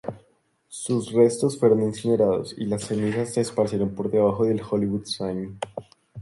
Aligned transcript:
Sus 0.67 1.11
restos 1.11 1.59
fueron 1.59 1.83
incinerados, 1.83 2.55
y 2.57 2.65
las 2.65 2.85
cenizas 2.87 3.35
se 3.35 3.41
esparcieron 3.41 3.93
por 3.93 4.09
debajo 4.09 4.45
del 4.45 4.59
Hollywood 4.67 5.05
Sign. 5.05 5.59